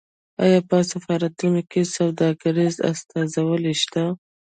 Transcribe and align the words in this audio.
آیا 0.43 0.59
په 0.69 0.77
سفارتونو 0.91 1.61
کې 1.71 1.81
سوداګریزې 1.95 2.81
استازولۍ 2.91 3.75
شته؟ 3.81 4.03